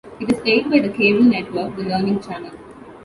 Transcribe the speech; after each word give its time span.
It 0.19 0.31
is 0.31 0.41
aired 0.47 0.71
by 0.71 0.79
the 0.79 0.89
cable 0.89 1.21
network 1.25 1.75
The 1.75 1.83
Learning 1.83 2.19
Channel. 2.23 2.57